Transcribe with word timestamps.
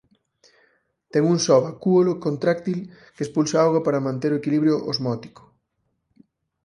Ten 1.11 1.23
un 1.33 1.37
só 1.45 1.55
vacúolo 1.67 2.21
contráctil 2.25 2.79
que 3.13 3.23
expulsa 3.25 3.57
auga 3.65 3.81
para 3.85 4.05
manter 4.07 4.31
o 4.31 4.39
equilibrio 4.41 4.75
osmótico. 4.91 5.41